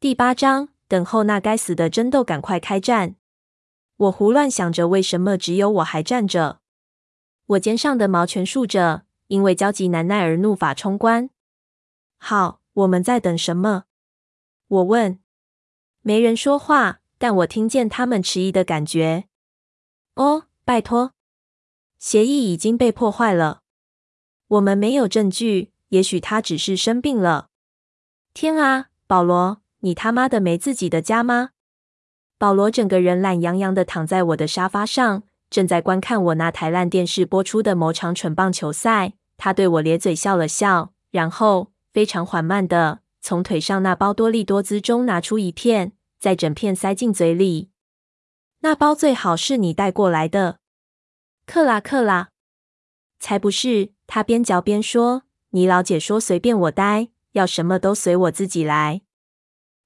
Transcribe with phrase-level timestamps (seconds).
[0.00, 3.16] 第八章，等候那该死的争斗赶快开战。
[3.98, 6.62] 我胡乱想着，为什么只有我还站着？
[7.48, 11.28] 我肩上的毛全竖着，因为焦急难耐而怒发冲冠。
[12.16, 13.84] 好，我们在等什么？
[14.68, 15.20] 我问。
[16.00, 19.26] 没人说话，但我听见他们迟疑的感觉。
[20.14, 21.12] 哦，拜托，
[21.98, 23.60] 协议已经被破坏了。
[24.48, 27.50] 我们没有证据，也许他只是生病了。
[28.32, 29.60] 天啊，保罗！
[29.80, 31.50] 你他妈的没自己的家吗？
[32.38, 39.12] 保罗整个人懒洋洋的躺在我的沙发上，正在观看我那台烂电视播出的某场蠢棒球赛。
[39.36, 47.70] 他对我咧嘴笑了笑，然后非常缓慢的从腿上那包多利多滋中拿出一片，再整片塞进嘴里。
[48.60, 50.58] 那包最好是你带过来的，
[51.46, 52.28] 克拉克拉。
[53.18, 53.92] 才不是！
[54.06, 59.02] 他边嚼边说：“你老姐说随便我待，要什么都随我自己来。”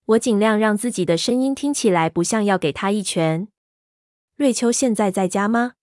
[0.06, 3.48] 我尽量让自己的声音听起来不像要给他一拳。
[4.36, 5.74] 瑞秋现在在家吗？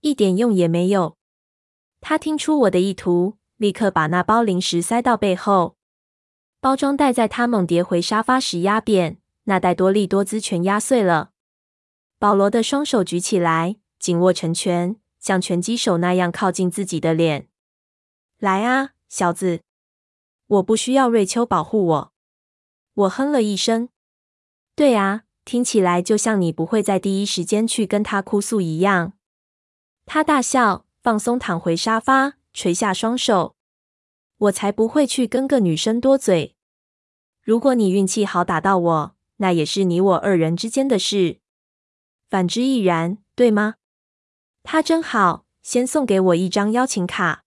[0.00, 1.18] 一点用也没有。
[2.00, 5.76] 他听出我的意图，立刻把那包零食塞到背后。
[6.58, 11.32] 包装袋在他猛跌回沙发时压扁，那袋多利多滋全压碎了。
[12.18, 17.48] 保罗的双手举起来，紧握成拳，像拳击手那样靠近自己的脸。
[18.38, 19.60] 来啊，小子！
[20.46, 22.13] 我不需要瑞秋保护我。
[22.94, 23.88] 我哼了一声。
[24.76, 29.14] 对啊，听起来就像你不会在第一时间去跟他哭诉一样。
[30.06, 33.56] 他大笑，放松躺回沙发，垂下双手。
[34.36, 36.54] 我才不会去跟个女生多嘴。
[37.42, 41.40] 如果你运气好打到我，那也是你我二人之间的事。
[42.28, 43.74] 反之亦然，对吗？
[44.62, 47.44] 他真好，先送给我一张邀请卡。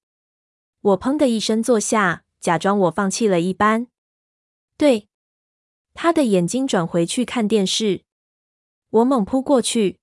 [0.81, 3.88] 我砰的一声坐下，假装我放弃了一般。
[4.78, 5.08] 对。
[6.00, 8.03] 他的眼睛转回去看电视，
[8.92, 9.98] 我猛扑过去，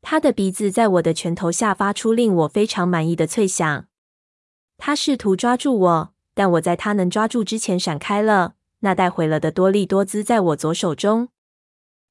[0.00, 3.86] 他的鼻子在我的拳头下发出令我非常满意的脆响。
[4.78, 8.54] 他试图抓住我，但我在他能抓住之前闪开了。
[8.80, 11.28] 那带毁了的多利多滋在我左手中。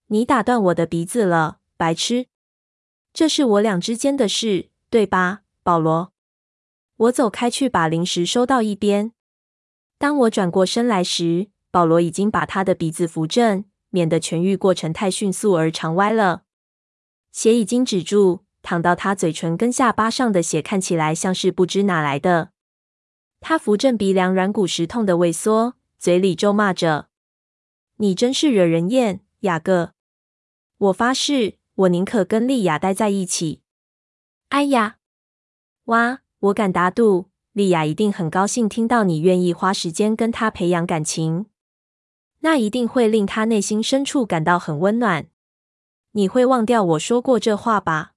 [0.08, 2.28] 你打断我的鼻子了，白痴！
[3.12, 6.14] 这是我俩之间的事，对吧，保罗？
[6.98, 9.12] 我走开去，把零食收到一边。
[9.98, 16.44] 当我转过身来时，保罗已经把他的鼻子扶正，免得痊愈过程太迅速而长歪了。
[17.32, 22.52] 血已经止住，淌到他嘴唇跟下巴上的血看起来像是不知哪来的。
[23.40, 27.08] 他扶正鼻梁，软骨时痛的萎缩，嘴里咒骂着
[27.98, 29.94] ：“你真是惹人厌，雅各！
[30.78, 33.62] 我发誓，我宁可跟莉亚待在一起。”
[34.50, 34.98] 哎呀，
[35.86, 36.20] 哇！
[36.40, 41.46] 我敢打赌，莉亚一定很高兴听到你愿意花时间跟她培养感情。
[42.42, 45.28] 那一定会令他内心深处感到很温暖。
[46.12, 48.12] 你会忘掉我说过这话吧？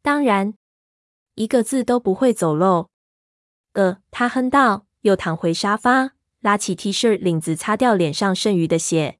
[0.00, 0.54] 当然，
[1.34, 2.88] 一个字都不会走漏。
[3.72, 9.18] 呃，他哼道，又躺回沙发，拉起 T 恤领子，擦掉脸上剩余的血。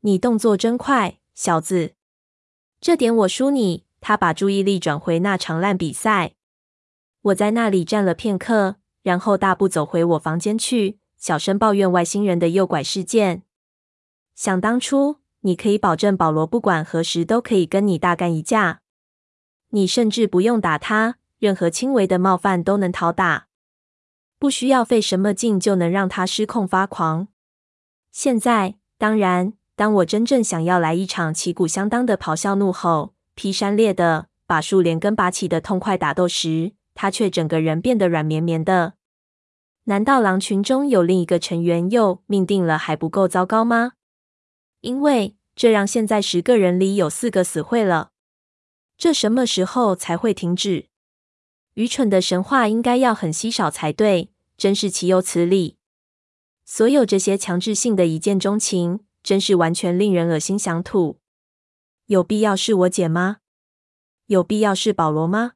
[0.00, 1.94] 你动作真快，小子。
[2.80, 3.84] 这点我输你。
[3.98, 6.34] 他把注意力转回那场烂比赛。
[7.22, 11.00] 我在那里站了片刻，然后大步走回我房间去。
[11.16, 13.42] 小声抱怨外星人的诱拐事件。
[14.34, 18.80] 想当初，你可以保证保罗不管何时都可以跟你大干一架，
[19.70, 23.46] 你甚至不用打他，任何轻微的冒犯都能讨打，
[24.38, 27.28] 不需要费什么劲就能让他失控发狂。
[28.12, 38.95] 现在，当然，当我真正想要来一场旗鼓相当的咆哮怒吼、劈山裂的把树连根拔起的痛快打斗时，他却整个人变得软绵绵的。
[39.88, 43.92] 难道狼群中有另一个成员又命定了还不够糟糕吗？
[44.80, 48.10] 因为这让现在十个人里有四个死会了。
[48.98, 50.88] 这什么时候才会停止？
[51.74, 55.76] 愚蠢的神话应该要很稀少才对，真是岂有此理！
[56.64, 61.20] 所有这些强制性的一见钟情，真是完全令人恶心想吐。
[62.06, 63.36] 有必要是我姐吗？
[64.26, 65.52] 有必要是保罗吗？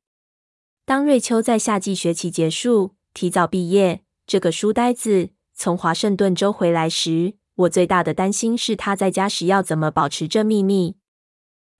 [0.85, 4.05] 当瑞秋在夏季学期结束，提早毕业。
[4.31, 10.95] 这个书呆子从华盛顿州回来时，我最大的担心是他在家时要怎么保持这秘密。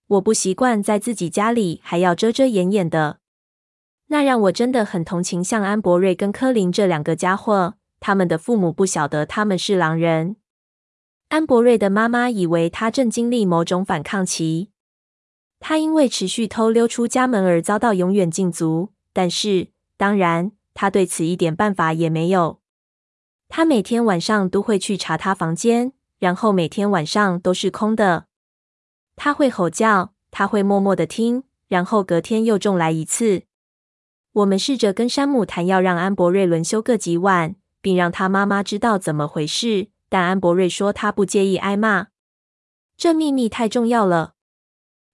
[0.07, 3.19] 我不习惯在自己家里还要遮遮掩掩的，
[4.07, 7.75] 那让我真的很同情像安博瑞跟柯林这两个家伙。
[8.01, 10.35] 他们的父母不晓得他们是狼人。
[11.29, 14.71] 安博瑞的妈妈以为他正经历某种反抗期，
[15.61, 18.91] 他因为持续偷溜出家门而遭到永远禁足。
[19.13, 20.51] 但是，当然。
[20.73, 22.59] 他对此一点办法也没有。
[23.49, 28.27] 他每天晚上都会去查他房间，然后每天晚上都是空的。
[29.15, 33.43] 他会吼叫，他会默默的听，然后隔天又重来一次。
[34.31, 42.07] 我们试着跟山姆谈，要让安博瑞轮休个几晚，并让他妈妈知道怎么回事，但安博瑞说他不介意挨骂。
[42.95, 44.35] 这秘密太重要了，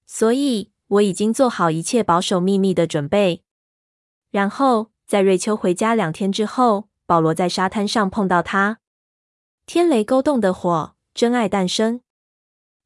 [0.06, 3.44] 所以我已经做好一切保守秘密的准备。
[4.30, 8.80] 然后在瑞秋回家两天之后，保罗在沙滩上碰到他。
[9.66, 12.02] 天雷勾动的火，真爱诞生。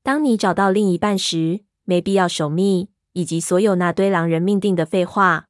[0.03, 5.47] 当你找到另一半时，没必要守密，以及所有那堆狼人命定的废话。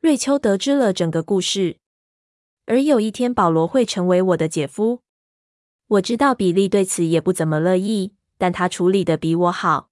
[0.00, 1.78] 瑞秋得知了整个故事，
[2.66, 5.02] 而有一天保罗会成为我的姐夫。
[5.86, 9.90] 我知道比利对此也不怎么乐意，但他处理的比我好，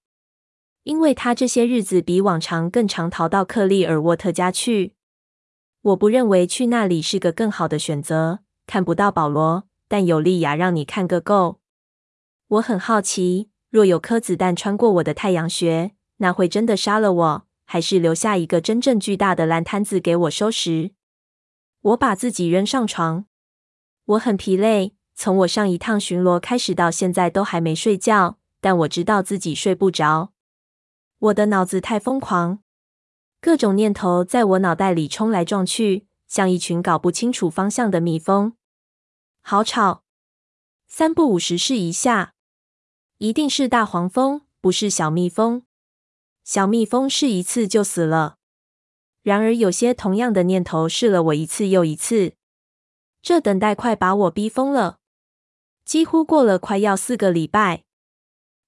[0.83, 4.94] 因为他这些日子比往常更常逃到克利尔沃特家去。
[5.85, 8.39] 我不认为去那里是个更好的选择。
[8.65, 11.59] 看不到保罗，但有莉亚让你看个够。
[12.47, 17.47] 我很好奇，若有颗子弹穿过我的太阳穴，那会真的杀了我？
[17.65, 20.91] 还是留下一个真正巨大的烂摊子给我收拾。
[21.81, 23.25] 我把自己扔上床，
[24.05, 30.31] 我很疲累，从我上一趟巡逻开始到现在都还没睡觉，但我知道自己睡不着。
[31.19, 32.59] 我的脑子太疯狂，
[33.45, 38.55] 各种念头在我脑袋里冲来撞去，像一群搞不清楚方向的蜜蜂。
[39.43, 40.03] 好吵！
[40.87, 42.33] 三不五时试一下，
[43.19, 45.61] 一定是大黄蜂，不是小蜜蜂。
[46.43, 48.37] 小蜜蜂试一次就死了。
[49.21, 52.33] 然而，有些同样的念头试了我一次又一次，
[53.21, 54.97] 这等待快把我逼疯了。
[55.85, 57.83] 几乎过了快要四个礼拜。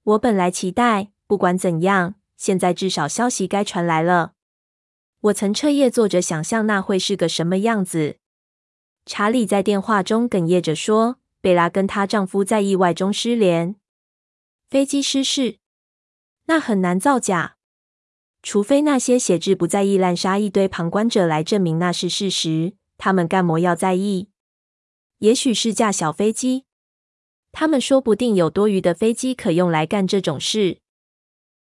[0.03, 4.33] 我本来期待，不管怎样，现在至少消息该传来了。
[5.27, 8.17] 我曾彻夜坐着想象那会是个什么样子。
[9.05, 13.75] 查理在电话中哽咽着说：“贝拉跟她丈夫在意外中失联，
[14.69, 15.57] 飞机失事，
[16.45, 17.55] 那很难造假。”
[18.43, 24.29] 除非那些写字不在意滥杀一堆旁观者来证明那是事实，他们干么要在意？
[25.19, 26.65] 也许是架小飞机，
[27.51, 30.79] 他们说不定有多余的飞机可用来干这种事。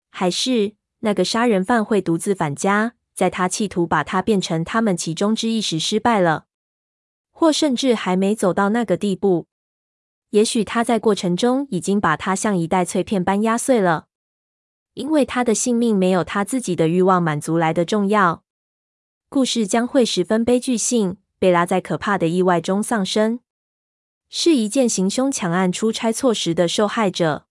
[0.09, 6.45] 还是那个杀人犯会独自返家，在他企图把他变成他们其中之一时失败了，
[7.31, 9.47] 或甚至还没走到那个地步。
[10.29, 14.07] 也许他在过程中已经把他像一袋脆片般压碎了。
[14.93, 18.43] 因为他的性命没有他自己的欲望满足来的重要，
[19.27, 21.17] 故事将会十分悲剧性。
[21.39, 23.41] 贝拉在可怕的意外中丧生，
[24.29, 27.47] 是一件行凶抢案出差错时的受害者，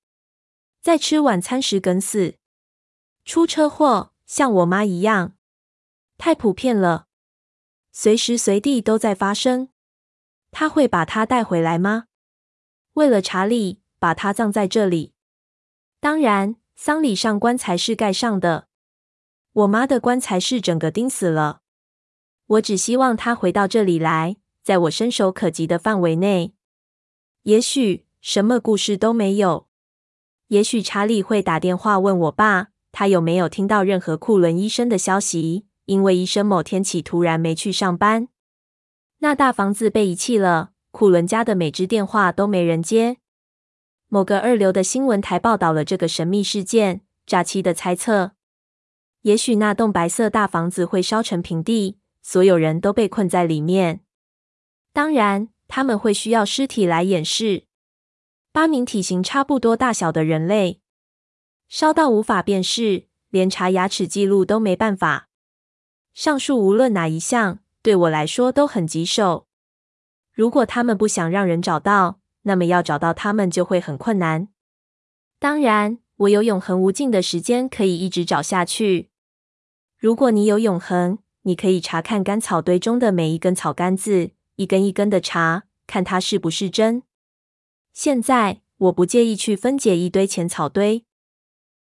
[0.80, 2.36] 在吃晚餐时梗死，
[3.24, 5.34] 出车祸，像我妈一样，
[6.18, 7.06] 太普遍了，
[7.90, 9.68] 随时随地都在发生。
[10.50, 12.06] 他会把她带回来吗？
[12.94, 15.14] 为了查理，把她葬在这里。
[16.00, 16.56] 当然。
[16.74, 18.66] 丧礼上棺材是盖上的，
[19.52, 21.60] 我妈的棺材是整个钉死了。
[22.46, 26.54] 我只希望她回到这里来，在我伸手可及的范围内。
[27.42, 29.68] 也许什么故事都没有。
[30.48, 38.28] 也许查理会打电话问我爸，他有没有听到任何库伦医生的消息，因为医生某天起突然没去上班。
[39.18, 43.18] 那大房子被遗弃了，库伦家的每只电话都没人接。
[44.08, 48.32] 某个二流的新闻台报道了这个神秘事件，诈欺的猜测。
[49.22, 54.00] 也许那栋白色大房子会烧成平地，所有人都被困在里面。
[54.92, 57.64] 当然，他们会需要尸体来掩饰。
[58.52, 60.80] 八名体型差不多大小的人类，
[61.68, 65.28] 烧到无法辨识，连查牙齿记录都没办法。
[66.14, 69.46] 上述无论哪一项，对我来说都很棘手。
[70.32, 74.48] 如果他们不想让人找到，那么要找到他们就会很困难。
[75.38, 79.10] 当然，我有永恒无尽的时间可以一直找下去。
[79.98, 87.02] 如果你有永恒，你可以查看干草堆中的每一根草杆子，一根一根的查，看它是不是真。
[87.92, 91.04] 现在，我不介意去分解一堆浅草堆，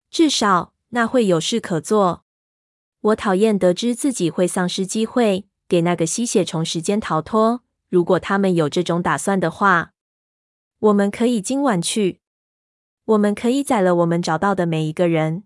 [0.09, 2.20] 至少那会有事可做。
[3.01, 7.61] 我讨厌得知自己会丧失机会，给那个吸血虫时间逃脱。
[7.89, 9.93] 如果他们有这种打算的话。
[10.79, 12.21] 我们可以今晚去。
[13.05, 15.43] 我们可以宰了我们找到的每一个人。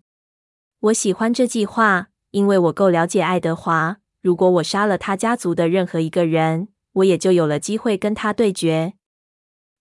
[0.80, 3.98] 我喜欢这计划，因为我够了解爱德华。
[4.22, 8.94] 如果我杀了他家族的任何一个人，我也就有了机会跟他对决。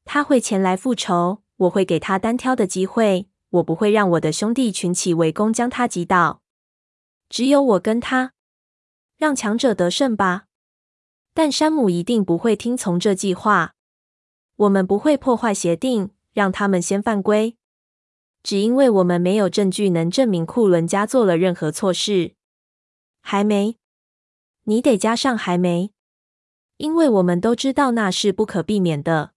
[0.05, 3.29] 他会前来复仇，我会给他单挑的机会。
[3.51, 6.43] 我不会让我的兄弟群起围攻将他击倒。
[7.35, 8.33] 只有我跟他，
[9.17, 10.45] 让强者得胜吧。
[11.33, 13.75] 但山姆一定不会听从这计划。
[14.55, 17.57] 我们不会破坏协定，让他们先犯规。
[18.45, 22.37] 只因为我们没有证据能证明库伦家做了任何错事。
[23.21, 23.79] 还没，
[24.63, 25.93] 你得加上还没，
[26.77, 29.33] 因为我们都知道那是不可避免的。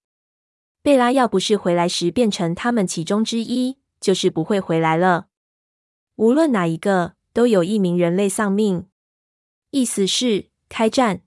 [0.83, 5.29] 贝拉要不是回来时变成他们其中之一，就是不会回来了。
[6.17, 8.87] 无论哪一个，都有一名人类丧命。
[9.69, 11.21] 意思是开战。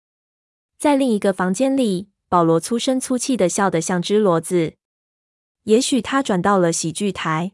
[0.77, 4.75] 在另一个房间里，保罗粗声粗气的笑得像只骡子。
[5.63, 7.53] 也许他转到了喜剧台。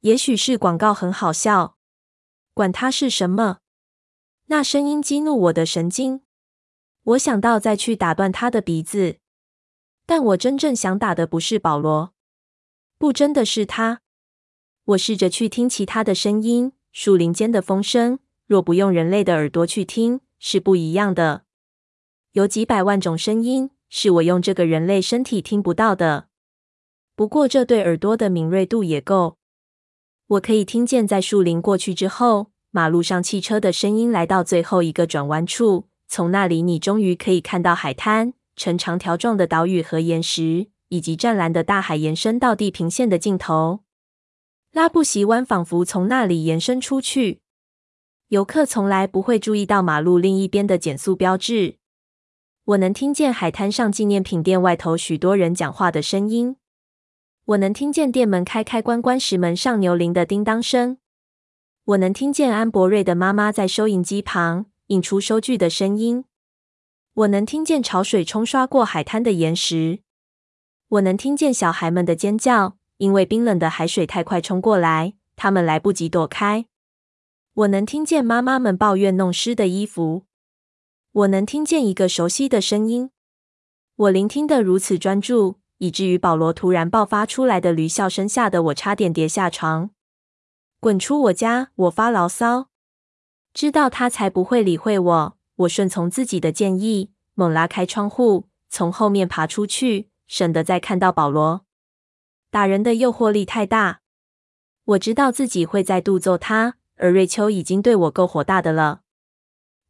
[0.00, 1.76] 也许是广告很好笑，
[2.54, 3.58] 管他是什么。
[4.46, 6.22] 那声音激怒我的神经，
[7.04, 9.18] 我想到再去打断他的鼻子。
[10.06, 12.12] 但我真正想打的不是保罗，
[12.98, 14.00] 不，真的是他。
[14.82, 21.44] 我试着去听其他的声音，树林间的风声，若不用人类的耳朵去听，是不一样的。
[22.32, 26.26] 有几百万种声音，是我用这个人类身体听不到的。
[27.14, 29.36] 不过这对耳朵的敏锐度也够。
[30.26, 35.88] 我可以听见，在树林过去之后，马路上汽车的声音来到最后一个转弯处。
[36.08, 43.80] 从那里，你终于可以看到海滩、呈长条状的岛屿和岩石，以及湛蓝的大海延伸到地平线的尽头。
[44.72, 47.40] 拉布席湾仿佛从那里延伸出去。
[48.28, 51.76] 游客从来不会注意到马路另一边的减速标志。
[52.64, 56.56] 我能听见海滩上纪念品店外头许多人讲话的声音。
[57.46, 60.98] 我能听见店门开开关关时门上牛铃的叮当声。
[61.84, 66.24] 我能听见安博瑞的妈妈在收银机旁引出收据的声音。
[67.14, 70.00] 我能听见潮水冲刷过海滩的岩石。
[70.86, 76.66] 我能听见小孩们的尖叫，因为冰冷的海水太快冲过来，他们来不及躲开。
[77.54, 80.26] 我能听见妈妈们抱怨弄湿的衣服。
[81.12, 83.10] 我能听见一个熟悉的声音。
[83.96, 85.60] 我聆听得如此专注。
[85.78, 89.88] 以至于保罗突然爆发出来的驴笑声吓得我差点跌下床。
[90.78, 91.70] 滚出我家！
[91.74, 92.68] 我发牢骚。
[93.54, 95.36] 知道他才不会理会我。
[95.56, 101.64] 我顺从自己的建议，猛拉开窗户，从后面爬出去，省得再看到保罗。
[102.50, 104.00] 打人的诱惑力太大。
[104.84, 109.02] 我知道自己会再度揍他，而瑞秋已经对我够火大的了。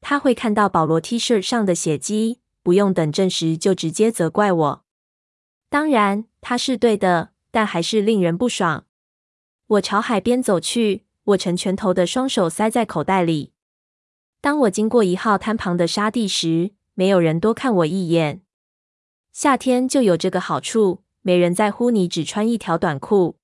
[0.02, 4.84] 他会看到保罗 T 恤上的血迹，不用等证实就直接责怪我。
[5.68, 8.86] 当然，他是对的，但还是令人不爽。
[9.66, 13.52] 我朝海边走去，握成拳头的双手塞在口袋里。
[14.40, 18.42] 当我经过一号滩旁的沙地时，没有人多看我一眼。
[19.32, 23.36] 夏天就有这个好处，没人在乎你只穿一条短裤。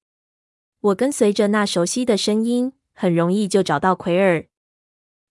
[0.80, 4.46] 我跟随着那熟悉的声音，很容易就找到奎尔。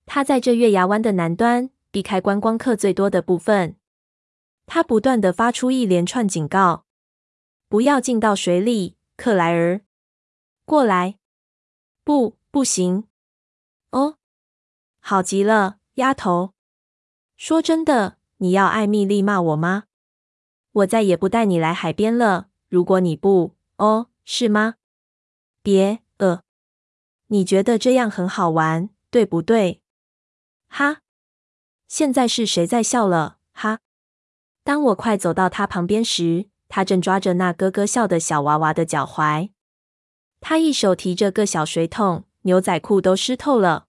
[0.05, 3.75] 他在这月牙湾的南端，避开观光客最多的部分。
[4.65, 6.85] 他不断地发出一连串警告。
[7.67, 9.81] 不要进到水里，克莱尔。
[10.65, 11.17] 过来！
[12.03, 13.07] 不，不行。
[13.91, 14.17] 哦，
[14.99, 16.53] 好极了，丫头。
[17.37, 19.85] 说真的，你要艾蜜莉骂我吗？
[20.75, 22.49] 我再也不带你来海边了。
[22.67, 23.55] 如果你不……
[23.77, 24.75] 哦，是吗？
[25.61, 26.41] 别，呃，
[27.27, 29.81] 你觉得这样很好玩，对不对？
[30.67, 31.01] 哈，
[31.87, 33.37] 现在是谁在笑了？
[33.53, 33.79] 哈。
[34.63, 39.51] 当我快走到他旁边时，他正抓着那咯咯笑的小娃娃的脚踝，
[40.41, 43.87] 他一手提着个小水桶，牛仔裤都湿透了。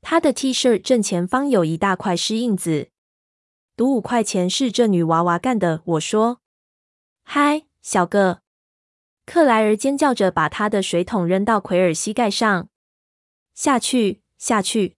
[0.00, 2.88] 他的 T 恤正前方有一大块湿印子。
[3.82, 6.40] 赌五块钱是这女娃娃干的，我说。
[7.24, 8.40] 嗨，小个！
[9.26, 12.68] 克莱尔尖叫着把他的水桶扔到奎尔膝盖上。
[13.54, 14.96] 下去，下去！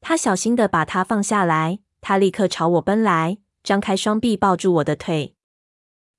[0.00, 1.80] 他小心的把它放下来。
[2.00, 5.36] 他立刻朝我奔来，张开双臂抱住我的腿。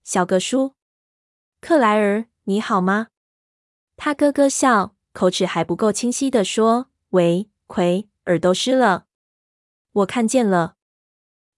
[0.03, 0.75] 小个叔，
[1.61, 3.07] 克莱尔，你好吗？
[3.97, 9.07] 他咯咯笑，口齿还不够清晰的说：“喂，奎尔，都湿了。”
[9.93, 10.75] 我看见了。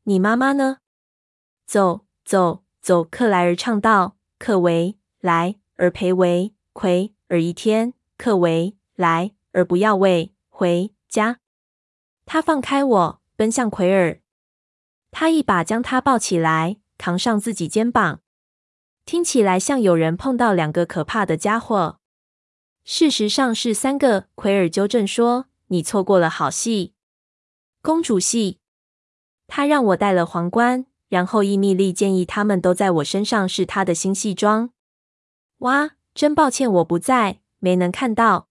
[0.06, 0.80] 你妈妈呢？
[1.66, 3.06] 走，走，走！
[3.06, 11.40] 克莱尔唱道：“克维莱尔陪维奎尔一天，克维莱尔不要喂回家。”
[12.26, 14.20] 他放开我，奔向奎尔。
[15.10, 18.20] 他一把将他抱起来，扛上自己肩膀。
[19.06, 22.00] 听起来像有人碰到两个可怕的家伙，
[22.84, 24.28] 事实上是三个。
[24.36, 26.94] 奎尔纠正说：“你错过了好戏，
[27.82, 28.60] 公主戏。”
[29.48, 34.72] 他让我戴了皇冠，然后伊蜜莉建议他们都在我身上是她的新戏装。
[35.60, 38.48] 哇，真抱歉我不在，没能看到。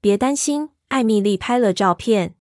[0.00, 2.34] 别担心，艾米丽拍了照片。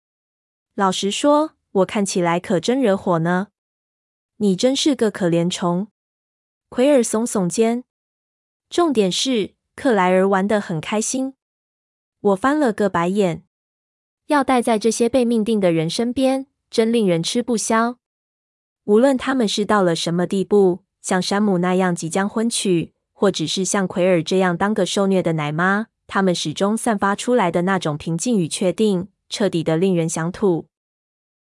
[0.75, 3.47] 老实说，我看起来可真惹火呢。
[4.37, 5.87] 你真是个可怜虫。
[6.69, 7.83] 奎尔耸耸肩，
[8.69, 11.35] 重点是，克莱尔玩得很开心。
[12.19, 13.43] 我翻了个白眼。
[14.27, 17.99] 要待在这些被命定的人身边，真令人吃不消。
[18.85, 30.67] 无论他们是到了什么地步，像山姆那样即将婚娶，或只是像奎尔这样当个受虐的奶妈，他们始终散发出来的那种平静与确定，彻底的令人想吐。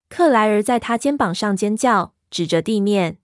[0.08, 3.18] 克莱尔在他肩膀上尖叫，指着地面：“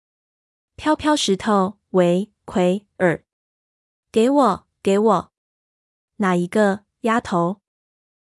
[0.75, 1.77] 飘飘石头！
[1.91, 3.24] 喂，奎尔，
[4.12, 5.31] 给我，给我！
[6.15, 7.62] 哪一个，丫头？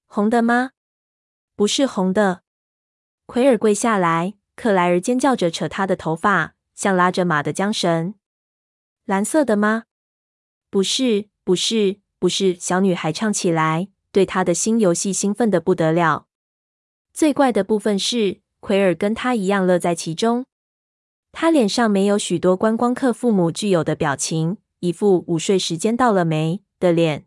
[0.08, 0.72] 红的吗？
[1.54, 2.41] 不是红的。”
[3.26, 8.14] 奎尔跪下来，克莱尔尖叫着扯他的头发，像拉着马的缰绳。
[9.06, 9.84] “蓝色的吗？
[10.70, 16.26] 不是，不是，不是。”小女孩唱起来，对她的新游戏兴奋的不得了。
[17.14, 20.44] 最怪的部分是，奎尔跟他一样乐在其中。
[21.30, 27.26] 他脸上没有许多观光客父母具有的表情，一副午睡时间到了没的脸。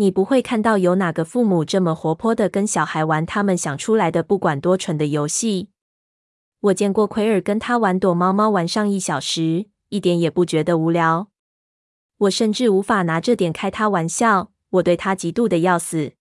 [0.00, 5.68] 你不会看到有哪个父母这么活泼的跟小孩玩他们想出来的不管多蠢的游戏。
[6.60, 11.28] 我见过奎尔跟他玩躲猫猫玩上一小时，一点也不觉得无聊。
[12.16, 16.12] 我甚至无法拿这点开他玩笑，我对他嫉妒的要死。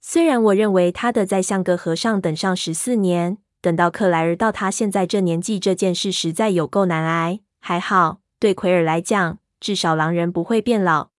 [0.00, 11.10] 虽然我认为他的在像个和尚等上十四年，等到克莱尔到他现在这年纪这件事实在有够难挨，还好，对奎尔来讲，至少狼人不会变老。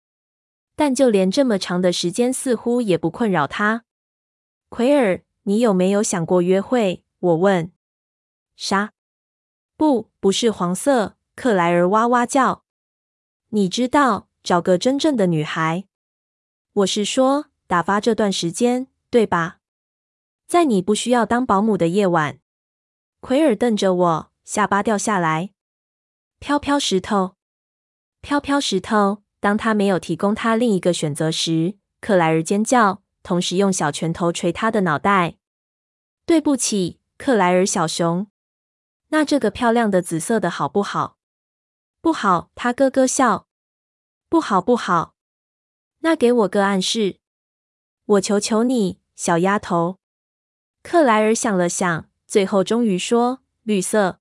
[0.79, 3.85] 但就连这么长的时间，似乎也不困扰他。
[4.69, 7.03] 奎尔，你有没有想过约会？
[7.19, 7.73] 我问。
[8.55, 8.93] 啥？
[9.77, 11.17] 不，不是黄色。
[11.35, 12.63] 克莱尔哇哇叫。
[13.49, 15.89] 你知道，找个真正的女孩。
[16.73, 17.47] 我是说。
[17.67, 19.59] 打发这段时间，对吧？
[20.47, 22.39] 在你不需要当保姆的夜晚，
[23.21, 25.51] 奎尔瞪着我，下巴掉下来。
[26.39, 27.35] 飘飘石头，
[28.23, 29.25] 飘飘石头。
[29.41, 35.37] 当他没有提供他另一个选择时，克莱尔尖叫，同时用小拳头捶他的脑袋。
[36.27, 38.27] 对不起，克莱尔小熊。
[39.09, 41.17] 那这个漂亮的紫色的好不好？
[42.01, 43.47] 不好，他咯咯笑。
[44.29, 45.15] 不好，不好。
[46.01, 47.19] 那给我个暗示。
[48.05, 49.99] 我求求你，小丫头。
[50.83, 54.21] 克莱尔想了想，最后终于说：“绿色。”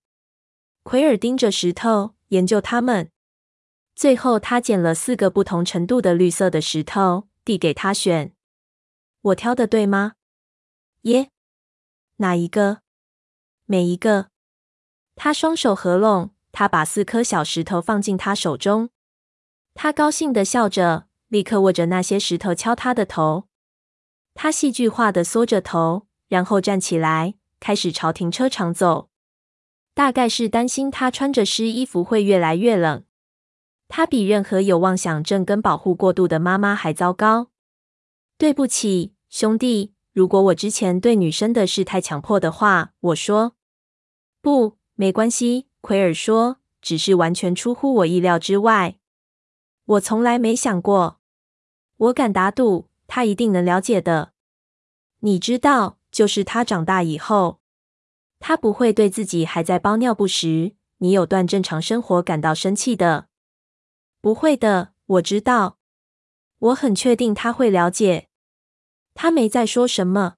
[0.83, 3.11] 奎尔盯着石头，研究他们。
[3.97, 8.31] 最后，他捡了四个不同程度的绿色的石头，递给他选。
[9.21, 10.13] 我挑的对吗？
[11.01, 11.31] 耶？
[12.17, 12.81] 哪一个？
[13.65, 14.27] 每一个。
[15.15, 18.91] 他双手合拢，他把四颗小石头放进他手中。
[19.73, 23.47] 他高兴的笑着，立刻握着那些石头敲他的头。
[24.35, 29.09] 他戏剧化的缩着头，然后站起来，开始朝停车场走。
[29.95, 33.03] 大概是担心他穿着湿衣服会越来越冷。
[33.87, 37.49] 他比任何有妄想症跟保护过度的妈妈还糟糕。
[38.37, 43.55] 对不起，兄弟，如果我之前对女生的事太强迫的话，我说。
[44.41, 48.97] 不，没关系，奎尔说，只是完全出乎我意料之外。
[49.85, 51.19] 我从来没想过。
[51.97, 52.89] 我敢打赌。
[53.09, 54.33] 他一定能了解的。
[55.21, 57.61] 你知道，就是他长大以后，
[58.37, 63.29] 他不会对自己还在包尿布时你有段正常生活感到生气的。
[64.27, 65.77] 不会的，我知道，
[66.59, 68.27] 我很确定他会了解。
[69.13, 70.35] 他没在说什么，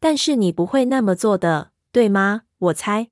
[0.00, 2.44] 但是你不会那么做的，对吗？
[2.56, 3.10] 我猜。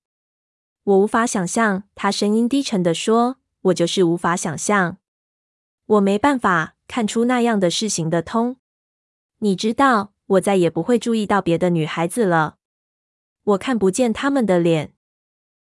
[0.84, 4.96] 我无法想象，他声音低沉地说，我就是无法想象，
[5.84, 8.56] 我没办法看出那样的事行得通。
[9.40, 12.56] 你知道，我再也不会注意到别的女孩子了。
[13.44, 14.94] 我看不见她们的脸。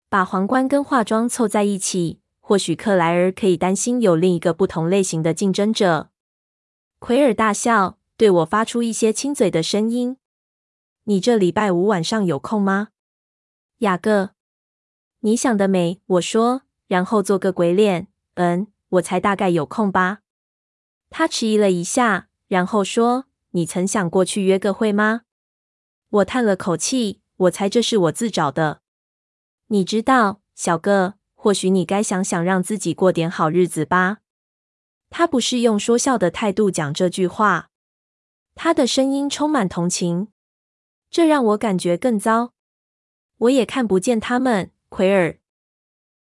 [0.10, 6.12] 把皇冠跟化妆凑在一起，或许克莱尔可以担心有另一个不同类型的竞争者。
[6.98, 10.16] 奎尔大笑，对我发出一些亲嘴的声音。
[11.04, 12.92] 你这礼拜五晚上有空吗，
[13.80, 14.30] 雅各？
[15.20, 18.08] 你想得美，我说，然后做个鬼脸。
[18.36, 20.20] 嗯，我猜大概有空吧。
[21.10, 23.26] 他迟疑了一下，然后说。
[23.52, 25.24] 你曾想过去约个会吗？
[26.10, 28.80] 我叹了口气，我猜这是我自找的。
[29.68, 34.18] 你知道，小个，或许你该想想让自己过点好日子吧。
[35.10, 37.70] 他不是用说笑的态度讲这句话，
[38.56, 40.28] 他的声音充满同情，
[41.10, 42.52] 这让我感觉更糟。
[43.38, 45.38] 我也看不见他们，奎尔，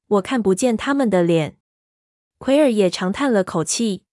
[0.07, 1.57] 我看不见他们的脸。
[2.37, 4.03] 奎尔也长叹了口气，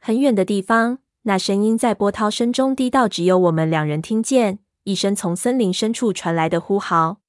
[0.00, 1.00] 很远的地方。
[1.26, 7.20] 那声音在波涛声中低到只有我们两人听见，一声从森林深处传来的呼号。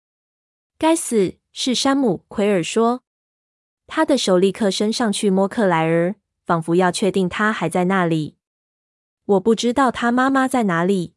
[0.78, 2.26] 该死，是山姆！
[2.28, 3.02] 奎尔说。
[3.88, 6.16] 他的手立刻伸上去摸克莱尔，
[6.46, 8.36] 仿佛要确定他还在那里。
[9.24, 11.14] 我不知道他妈妈在哪里。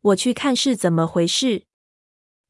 [0.00, 1.66] 我去看是怎么回事。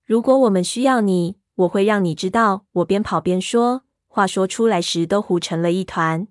[0.07, 2.65] 如果我们需要你，我会让你知道。
[2.73, 6.27] 我边跑边说，话说出来时都糊成了一团。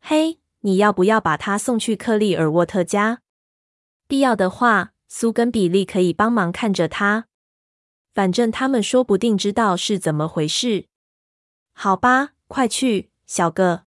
[0.00, 3.20] 嘿，你要不要把他送去克利尔沃特家？
[4.08, 7.28] 必要的话，苏跟比利可以帮忙看着他。
[8.16, 10.86] 反正他们说不定知道是怎么回事。
[11.74, 13.82] 好吧，快去，小个。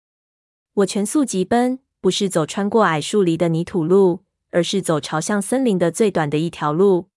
[0.73, 7.07] 我全速疾奔，不是走穿过矮树林的泥土路，而是走朝向森林的最短的一条路。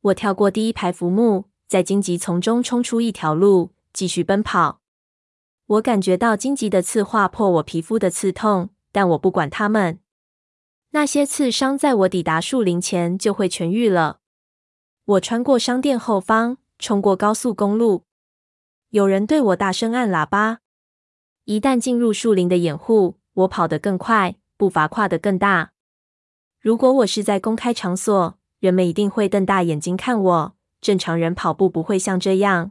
[0.00, 4.80] 我跳过第一排浮木，在荆棘丛中冲出一条路，继续奔跑。
[5.66, 10.00] 我感觉到荆棘的刺划破我皮肤的刺痛，但我不管它们。
[10.92, 14.20] 那些刺伤在我抵达树林前就会痊愈了。
[15.04, 18.04] 我穿过商店后方，冲过高速公路。
[18.90, 20.60] 有人对我大声按喇叭。
[21.44, 25.72] 一旦进入树林的掩护，我跑得更快，步伐跨得更大。
[26.60, 30.54] 如果我是在公开场所，人们一定会瞪大眼睛看我。
[30.80, 32.70] 正常人跑步不会像这样。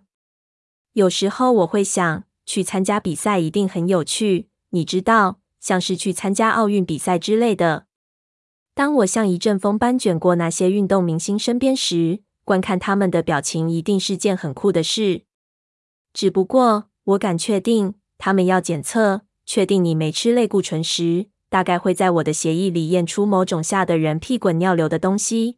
[0.93, 7.87] 有时候我会想，去参加比赛一定很有趣，你知道，像是去参加奥运比赛之类的。
[8.73, 15.23] 当我像一阵风般卷过那些运动明星身边时，观看他们的表情一定是件很酷的事。
[16.13, 25.57] 只不过，我敢确定，他们要检测，确定你没吃类固醇时，大概会在我的协议里验出某种吓得人屁滚尿流的东西。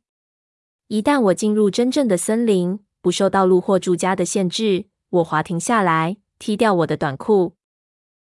[0.88, 7.56] 一旦我进入真正的森林，不受道路或住家的限制，我滑停下来，踢掉我的短裤。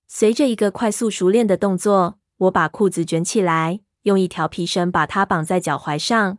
[0.07, 6.39] 随着一个快速熟练的动作，我把裤子卷起来，用一条皮绳把它绑在脚踝上。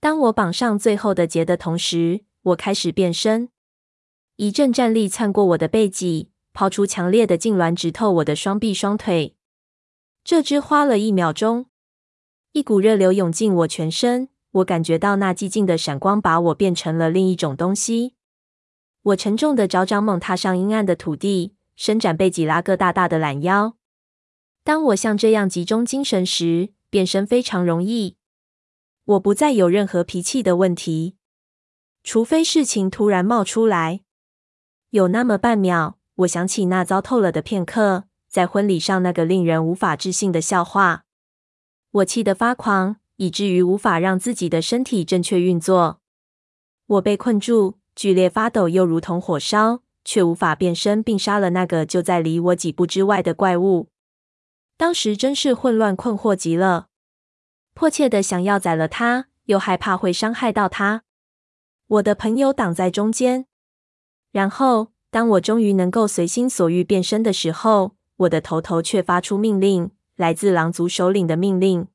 [0.00, 3.48] 当我绑上最后的结的同时，我开始变身。
[4.36, 9.34] 一阵战栗窜过我的背脊，抛出强烈的痉挛，直透我的双臂双腿。
[10.22, 11.66] 这只花了一秒钟，
[12.52, 14.28] 一股热流涌进我全身。
[14.52, 18.14] 我感觉到那寂静的闪光把我变成了另一种东西。
[19.02, 23.77] 我沉重的脚掌猛踏上阴暗的土地，伸展背脊，拉个大大的懒腰。
[24.68, 28.18] 当我像这样集中精神时，变身非常容易。
[29.06, 31.16] 我不再有任何脾气的问题，
[32.04, 34.02] 除非事情突然冒出来。
[34.90, 41.06] 有那么半秒，我想起那糟透了的片刻，在婚礼上那个令人无法置信的笑话。
[41.92, 42.96] 我气得发狂。
[43.16, 46.00] 以至于无法让自己的身体正确运作。
[46.86, 53.88] 我被困住，剧烈发抖，又如同火烧，却无法变身并杀了那个就在离我几步之外的怪物。
[54.78, 56.86] 当时真是混乱困惑极了，
[57.74, 61.02] 迫切的想要宰了他，又害怕会伤害到他。
[61.88, 63.46] 我的朋友挡在中间。
[64.30, 71.88] 然后，当我终于能够随心所欲变身的时候，我的头头却发出命令，来自狼族首领的命令。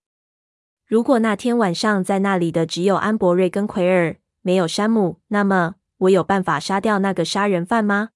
[0.85, 8.09] 如果那天晚上在那里的只有安博瑞跟奎尔，没有山姆，那么我有办法杀掉那个杀人犯吗？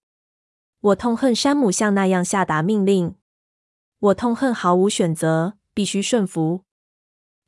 [0.82, 3.15] 我痛恨山姆像那样下达命令，
[3.99, 6.63] 我痛恨毫无选择，必须顺服。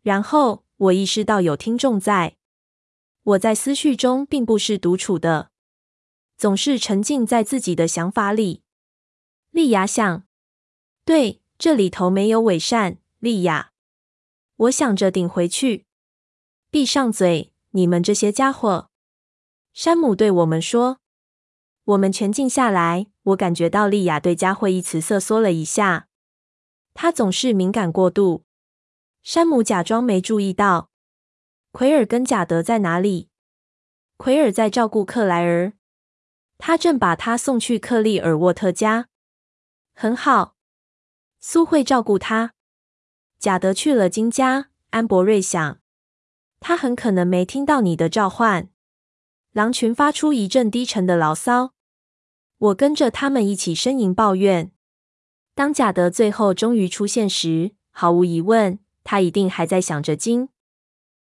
[0.02, 2.38] 然后我意识到有听众在，
[3.22, 5.52] 我在思绪中并不是独处的，
[6.38, 8.64] 总是沉浸在自己的想法里。
[9.52, 10.24] 莉亚想，
[11.06, 13.72] 对，这里头没有伪善，莉亚。
[14.56, 15.86] 我想着顶回去，
[16.70, 18.90] 闭上嘴，你们这些家伙！
[19.72, 21.00] 山姆对我们说。
[21.86, 23.08] 我们全静下来。
[23.24, 26.09] 我感觉到莉亚对佳慧一词瑟缩了一下。
[26.94, 28.44] 他总是敏感过度。
[29.22, 30.90] 山姆假装没注意到。
[31.72, 33.30] 奎尔跟贾德在哪里？
[34.18, 35.74] 奎尔在照顾克莱尔，
[36.58, 39.08] 他正把他送去克利尔沃特家。
[39.94, 40.56] 很好，
[41.40, 42.54] 苏会照顾他。
[43.38, 45.80] 贾德去了金家，安博瑞想，
[46.60, 48.70] 他很可能没听到你的召唤。
[49.52, 51.74] 狼群发出一阵低沉的牢骚，
[52.58, 54.72] 我跟着他们一起呻吟抱怨。
[55.60, 60.48] 当贾德最后终于出现时，毫无疑问，他一定还在想着金，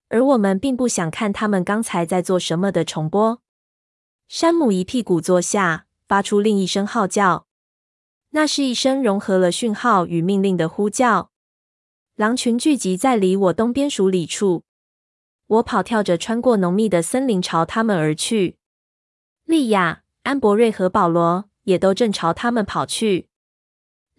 [0.09, 3.41] 而我们并不想看他们刚才在做什么的重播。
[4.27, 7.47] 山姆一屁股坐下，发出另一声号叫，
[8.29, 11.31] 那是一声融合了讯号与命令的呼叫。
[12.15, 14.63] 狼群聚集在离我东边数里处，
[15.47, 18.59] 我跑跳着穿过浓密的森林，朝他们而去。
[19.45, 23.28] 莉亚、安博瑞和保罗也都正朝他们跑去。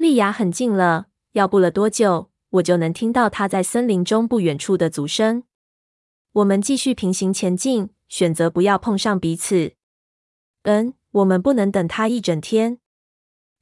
[0.01, 5.43] 莉亚很近了，要不了多久，我就能听到她在森林中不远处的足声。
[6.33, 9.75] 我们继续平行前进，选择不要碰上彼此。
[10.63, 12.79] 嗯，我们不能等他一整天。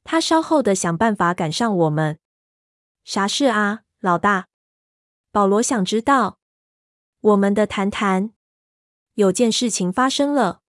[0.05, 2.19] 他稍后的想办法赶上我们。
[3.03, 4.47] 啥事啊，老大？
[5.33, 6.39] 保罗想知道。
[7.19, 8.31] 我们的谈谈，
[9.15, 10.61] 有件事情发生了。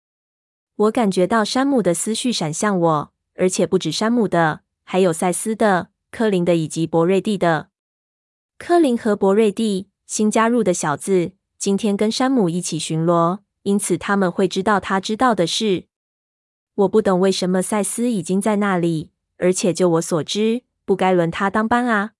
[0.76, 7.68] 我感觉到山姆的思绪闪向我，而且不止山姆的，还有赛斯的、科林的以及博瑞蒂的。
[8.56, 15.88] 科林和博瑞蒂，新加入的小子，今天跟山姆一起巡逻，因此他们会知道他知道的事。
[16.74, 22.12] 我不懂为什么赛斯已经在那里，而且就我所知，不该轮他当班啊。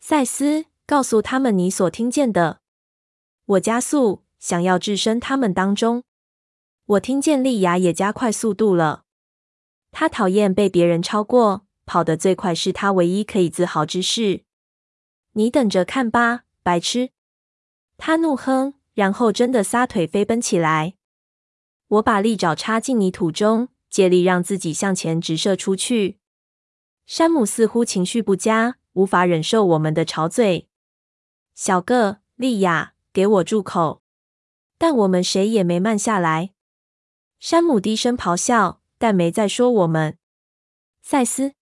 [0.00, 2.58] 赛斯，告诉他们你所听见的。
[3.44, 6.02] 我加速，想要置身他们当中。
[6.86, 9.04] 我听见莉亚也加快速度了。
[9.92, 14.42] 他讨厌被别人超过，跑得最快是他唯一可以自豪之事。
[15.32, 17.10] 你等着看吧，白痴！
[17.96, 20.96] 他怒哼，然后真的撒腿飞奔起来。
[21.86, 26.18] 我把利爪插进泥土中，借力让自己向前直射出去。
[27.06, 30.68] 山姆似乎情绪不佳，无法忍受我们的吵嘴。
[31.54, 32.92] 小个，利亚。
[33.16, 34.02] 给我住口！
[34.76, 36.50] 但我们谁也没慢下来。
[37.40, 40.18] 山姆低声咆哮，但没再说我们。
[41.00, 41.54] 赛斯，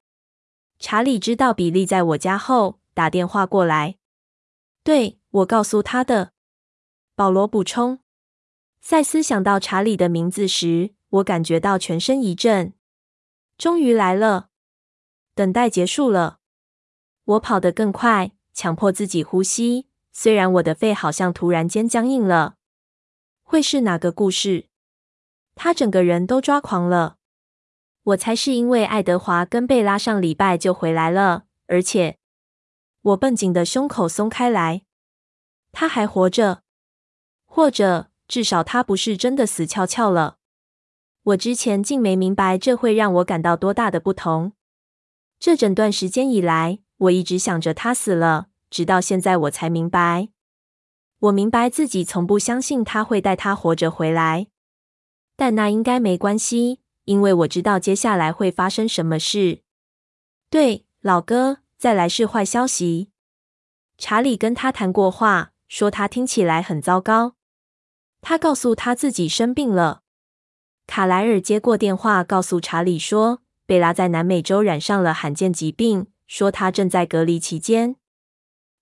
[0.87, 3.97] 查理知道比利在我家后，打电话过来。
[4.83, 6.33] 对，我告诉他的。
[7.15, 8.01] 保罗补充。
[8.83, 12.75] 赛斯想到查理的名字时，我感觉到全身一震。
[13.57, 14.51] 终于来了，
[15.35, 16.41] 等待结束了。
[17.25, 19.87] 我跑得更快，强迫自己呼吸。
[20.13, 22.57] 虽然我的肺好像突然间僵硬了，
[23.43, 24.67] 会是哪个故事？
[25.55, 27.17] 他整个人都抓狂了。
[28.05, 32.19] 我猜是因为爱德华跟贝拉上礼拜就回来了，而且
[33.01, 34.83] 我绷紧的胸口松开来。
[35.73, 36.63] 他还活着，
[37.47, 40.37] 或者至少他不是真的死翘翘了。
[41.23, 44.53] 我之前竟没明白这会让我感到多大的不同。
[45.41, 48.49] 这整段时间以来，我一直想着他死了。
[48.69, 50.29] 直到现在，我才明白。
[51.21, 54.49] 我明白自己从不相信他会带他活着回来，
[55.37, 59.63] 但那应该没关系，因为我知道接下来会发生什么事。
[60.51, 63.11] 对，老哥，再来是坏消息。
[63.99, 67.37] 查理跟他谈过话，说他听起来很糟糕。
[68.21, 70.03] 他告诉他自己生病了。
[70.87, 77.97] 卡莱尔接过电话，告诉查理说，贝拉在南美洲染上了罕见疾病，说他正在隔离期间。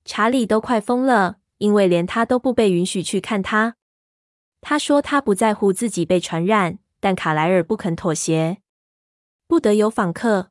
[0.04, 3.76] 查理都快疯了，因为连他都不被允许去看他。
[4.60, 8.58] 他说他不在乎自己被传染，但卡莱尔不肯妥协，
[9.48, 10.50] 不得有访客。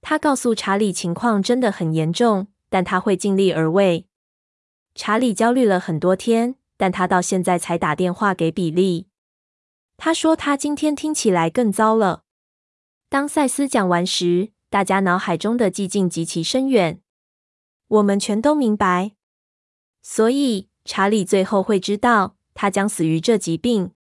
[0.00, 4.06] 他告诉查理情况真的很严重，但他会尽力而为。
[4.94, 9.08] 查理焦虑了很多天，但他到现在才打电话给比利。
[9.96, 12.22] 他说他今天听起来更糟了。
[13.08, 17.00] 当赛斯讲完时，大家脑海中的寂静极其深远。
[17.88, 19.16] 我们全都明白，
[20.00, 23.95] 所以查理最后会知道他将死于这疾病。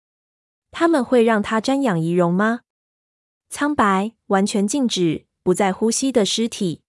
[0.74, 2.62] 他们会让他瞻仰遗容吗？
[3.50, 6.82] 苍白、完全静止、不再呼吸的尸体。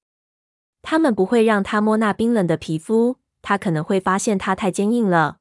[0.81, 5.37] 他们不会让他摸那冰冷的皮肤，他可能会发现它太坚硬了。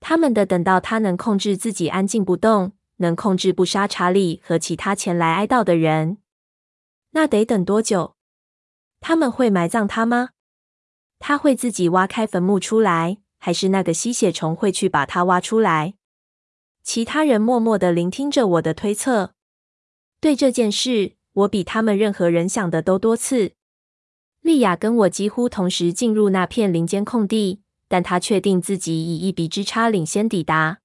[0.00, 6.18] 他们得等到他能控制自己安静不动，能控制不杀查理和其他前来哀悼的人。
[7.12, 8.16] 那得等多久？
[9.00, 10.30] 他们会埋葬他吗？
[11.18, 15.94] 他会自己挖开坟墓出来，还是那个吸血虫会去把它挖出来？
[16.86, 19.34] 其他人默默的聆听着我的推测。
[20.20, 23.54] 对这件事，我比他们任何人想的都多次。
[24.40, 30.78] 莉亚跟我几乎同时进入那片林间空地，但她确定自己以一笔之差领先抵达。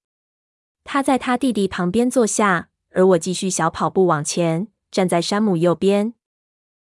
[0.83, 6.15] 她在她弟弟旁边坐下，而我继续小跑步往前，站在山姆右边。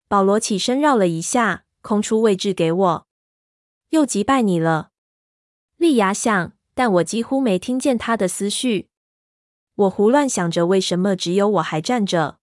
[0.09, 3.07] 保罗起身绕了一下，空出位置给我。
[3.91, 4.91] 又击败你了，
[5.77, 8.89] 莉亚想，但我几乎没听见她的思绪。
[9.77, 12.39] 我胡乱想着，为什么只有我还站着？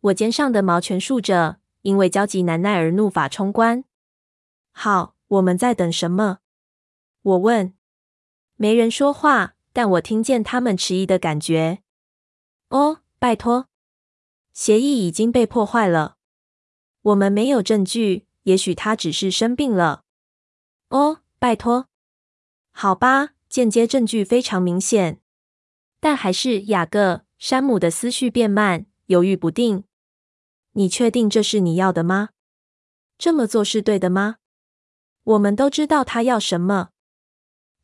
[0.00, 3.84] 我肩上的毛全竖着，因为焦急难耐而怒发冲冠。
[4.70, 6.40] 好，我们在等什么？
[7.22, 7.72] 我问。
[8.56, 11.82] 没人说话，但我听见他们迟疑的感觉。
[12.68, 13.68] 哦，拜托，
[14.52, 16.18] 协议已经被破坏了。
[17.00, 20.04] 我们没有证据，也许他只是生病了。
[20.90, 21.88] 哦，拜托，
[22.72, 25.21] 好吧，间接证据非常明显，
[26.02, 27.24] 但还是雅各。
[27.38, 29.84] 山姆的思绪变慢，犹豫不定。
[30.72, 32.30] 你确定这是你要的吗？
[33.18, 34.36] 这么做是对的吗？
[35.22, 36.90] 我们都知道他要什么。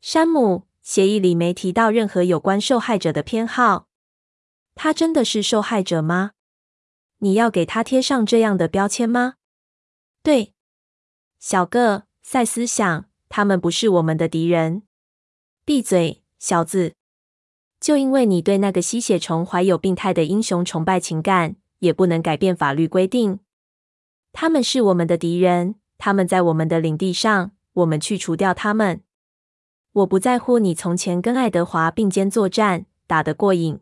[0.01, 3.87] 山姆，协议里没提到任何有关受害者的偏好。
[4.75, 6.31] 他真的是受害者吗？
[7.19, 9.35] 你要给他贴上这样的标签吗？
[10.21, 10.53] 对，
[11.37, 14.83] 小个，赛斯想，他们不是我们的敌人。
[15.65, 16.95] 闭嘴，小子！
[17.79, 23.39] 就因为你对那个吸血虫怀有病态的英雄崇拜情感，也不能改变法律规定。
[24.33, 29.01] 他们是我们的敌人，他们在我们的领地上，我们去除掉他们。
[29.93, 33.79] 我不在乎你从前跟爱德华并肩作战，打得过瘾。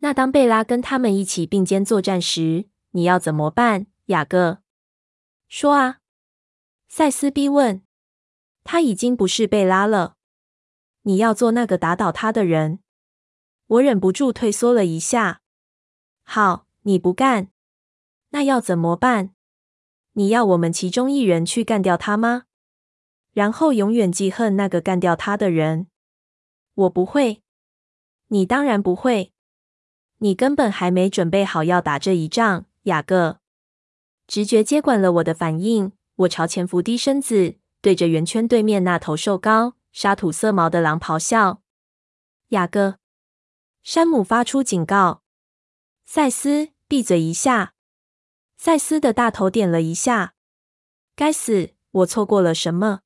[0.00, 4.58] 那当贝拉跟他们一起并肩作战时，你要怎么办，雅各？
[5.48, 6.00] 说啊，
[6.88, 7.82] 赛斯逼问。
[8.62, 10.16] 他已经不是贝拉了。
[11.02, 12.80] 你要做那个打倒他的人。
[13.66, 15.40] 我忍不住退缩了一下。
[16.22, 17.48] 好，你不干，
[18.30, 19.34] 那要怎么办？
[20.12, 22.44] 你要我们其中一人去干掉他吗？
[23.32, 25.88] 然后永远记恨那个干掉他的人？
[26.74, 27.42] 我不会。
[28.28, 29.32] 你当然不会。
[30.18, 33.40] 你根本还没准备好要打这一仗，雅各。
[34.26, 41.62] 直觉接管了我的反应，我朝前伏低身子，对着圆圈对面那头瘦高、沙土色毛的狼咆哮。
[42.48, 42.98] 雅各，
[43.86, 45.22] 山姆发出警告。
[46.04, 47.72] 赛斯，闭嘴一下。
[48.56, 50.34] 赛斯的大头点了一下。
[51.14, 53.02] 该死，我错过了什么？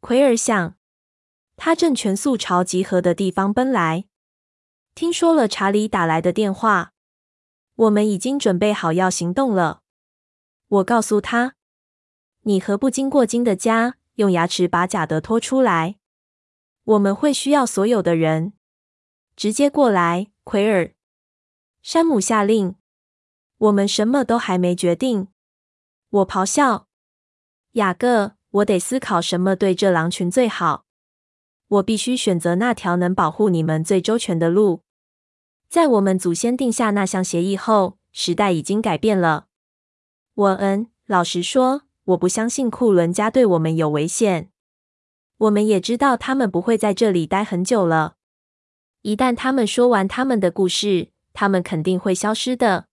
[0.00, 0.76] 奎尔想，
[1.54, 4.06] 他正全速朝集合的地方奔来。
[4.96, 6.94] 听说了查理打来的电话，
[7.76, 9.82] 我们已经准备好要行动了。
[10.66, 11.54] 我告诉他
[12.42, 16.00] ：“你和不经过金的家，用牙齿把贾德拖出来。
[16.82, 18.54] 我们会需要所有的人，
[19.42, 20.92] 直接过来。”奎尔，
[21.82, 22.76] 山姆下令
[23.58, 25.26] ：“我们什么都还没决定。”
[26.10, 26.86] 我咆哮
[27.72, 30.84] ：“雅各，我得思考什么对这狼群最好。”
[31.66, 34.82] 我必须选择那条能保护你们最周全的路。
[35.68, 39.48] 在我们祖先定下那项协议后，时代已经改变了。
[40.34, 44.52] 我嗯，老实说，我不相信库伦家对我们有危险。
[45.38, 48.18] 我们也知道他们不会在这里待很久了。
[49.02, 52.86] 一旦他们说完他们的故事，他们肯定会消失的。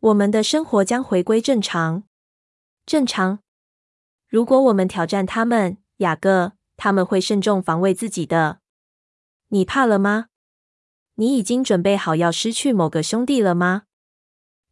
[0.00, 2.04] 我们的生活将回归正常。
[2.86, 3.40] 正常。
[4.26, 6.52] 如果我们挑战他们，雅各。
[6.80, 8.60] 他们会慎重防卫自己的。
[9.48, 10.28] 你怕了吗？
[11.16, 13.82] 你已经准备好要失去某个兄弟了吗？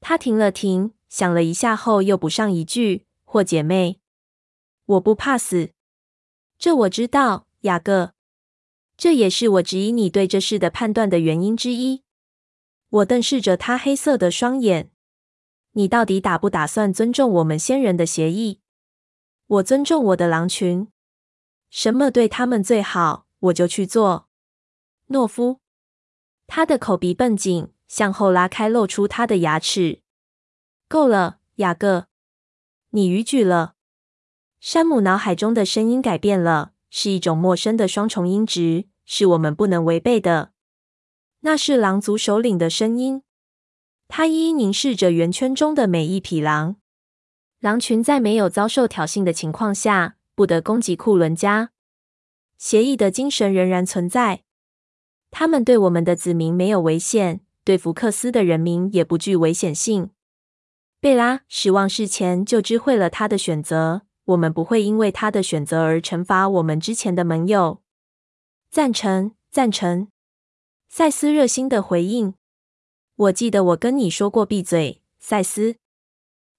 [0.00, 4.00] 他停了停，想了一下后又补上一句：“或姐妹。”
[4.86, 5.72] 我不怕死，
[6.56, 8.12] 这我知道，雅各。
[8.96, 12.02] 这也是我质疑你对这事的判断的原因之一。
[12.88, 14.90] 我瞪视着他黑色的双眼。
[15.72, 18.60] 你到底打不打算尊重我们先人的协议？
[19.46, 20.88] 我尊重我的狼群。
[21.68, 24.28] 什么对他们最好，我就去做。
[25.08, 25.60] 懦夫，
[26.46, 30.00] 他的口鼻绷紧，向后拉开，露出他的牙齿。
[30.88, 32.06] 够了，雅各，
[32.90, 33.74] 你逾矩了。
[34.58, 40.52] 山姆脑海中的声音改变了，是一种陌生的双重音质，是我们不能违背的。
[41.40, 43.22] 那是狼族首领的声音。
[44.08, 46.76] 他一一凝视着圆圈中的每一匹狼。
[47.60, 51.70] 狼群在没有遭受挑衅的情况下，不得攻击库伦家。
[52.56, 54.44] 协议的精神仍然存在。
[55.30, 60.10] 他们对我们的子民没有危险，对福克斯的人民也不具危险性。
[61.00, 67.82] 贝拉失望事前就知会了他的选择，我们不会因为他的选择而惩罚我们之前的盟友。
[68.70, 70.08] 赞成，赞成。
[70.88, 72.34] 赛斯热心的回应。
[73.16, 75.76] 我记得我跟你说过闭嘴，赛斯。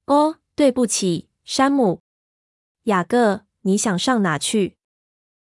[0.06, 2.02] 哦，对不起，山姆。
[2.84, 3.48] 雅各。
[3.62, 4.78] 你想上哪去？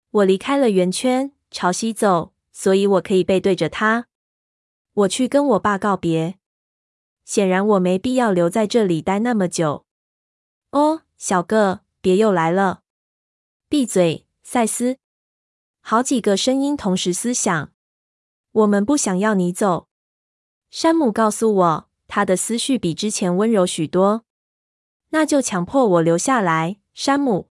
[0.09, 4.07] 我离开了圆圈，朝西走，所以我可以背对着他。
[4.93, 6.39] 我去跟我爸告别。
[7.25, 9.85] 显然我没必要留在这里待那么久。
[10.71, 12.83] 哦，小个，别又来了。
[13.67, 14.99] 闭嘴，赛斯。
[15.81, 17.71] 好几个声音同时思想。
[18.51, 19.87] 我们不想要你走。
[20.69, 24.23] 山姆告诉我，他的思绪比之前温柔许多。
[25.09, 27.49] 那就强迫我留下来，山姆。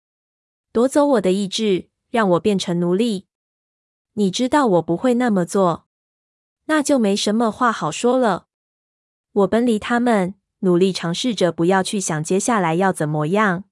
[0.72, 3.28] 夺走我的意志，让我变成奴隶。
[4.14, 5.86] 你知道我不会那么做，
[6.64, 8.48] 那就没什么话好说了。
[9.30, 13.69] 我奔离他们，努力尝试着不要去想接下来要怎么样。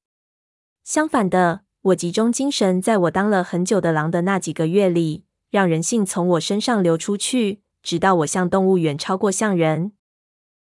[0.88, 9.92] 相反的，我集中精神，在我当了很久的狼的那几个月里，让人性从我身上流出去，直到我像动物远超过像人。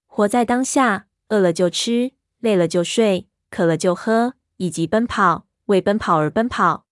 [0.08, 5.46] 活在当下，饿了就吃，累了就睡，渴了就喝，以及奔跑。
[5.66, 6.86] 为奔跑而奔跑，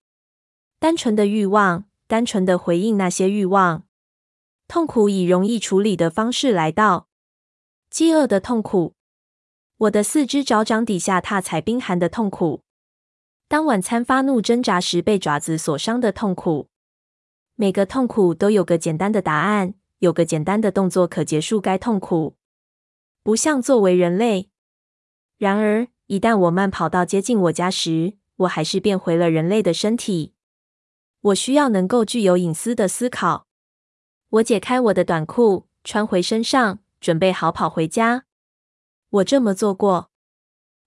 [0.78, 3.82] 单纯的欲望，单纯的回应那些欲望。
[4.68, 7.08] 痛苦以容易处理的方式来到，
[7.90, 8.94] 饥饿的痛苦，
[9.78, 12.62] 我的四肢爪掌底下踏踩冰寒的痛苦，
[13.48, 16.68] 当晚餐发怒挣扎时被爪子所伤的痛苦。
[17.54, 22.36] 每个痛苦都有个简单的答案，有个简单的动作可结束该痛苦。
[23.22, 24.50] 不像作为人类。
[25.38, 30.34] 然而，一旦我慢跑到接近我家时，我还是变回了人类的身体。
[31.20, 33.46] 我需要能够具有隐私的思考。
[34.30, 38.24] 我解开我的短裤，穿回身上，准备好跑回家。
[39.08, 40.10] 我这么做过。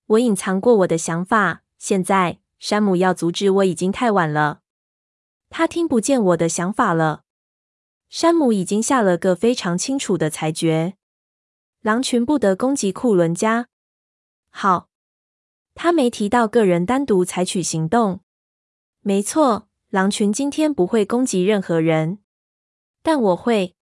[0.07, 1.63] 我隐藏过我的想法。
[1.77, 4.61] 现在，山姆要阻止我已经太晚了。
[5.49, 7.23] 他听不见我的想法了。
[8.09, 10.95] 山姆已经下了个非常清楚的裁决：
[11.81, 13.67] 狼群不得攻击库伦家。
[14.49, 14.89] 好，
[15.73, 18.21] 他没提到个人单独采取行动。
[19.01, 22.19] 没错，狼群今天不会攻击任何人，
[23.01, 23.75] 但我会。